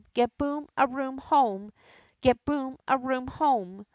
Get 0.15 0.35
Boom 0.35 0.67
a 0.75 0.87
Room 0.87 1.19
home! 1.19 1.71
Get 2.21 2.43
Boom 2.43 2.77
a 2.87 2.97
Room 2.97 3.27
home 3.27 3.85